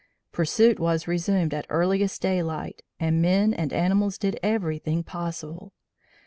Pursuit 0.31 0.79
was 0.79 1.07
resumed 1.07 1.53
at 1.53 1.67
earliest 1.69 2.23
daylight 2.23 2.81
and 2.99 3.21
men 3.21 3.53
and 3.53 3.71
animals 3.71 4.17
did 4.17 4.39
everything 4.41 5.03
possible. 5.03 5.73